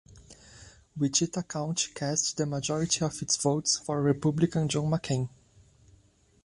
Wichita 0.97 1.43
County 1.43 1.91
cast 1.93 2.35
the 2.35 2.47
majority 2.47 3.05
of 3.05 3.21
its 3.21 3.37
votes 3.37 3.77
for 3.77 4.01
Republican 4.01 4.67
John 4.67 4.85
McCain. 4.85 5.29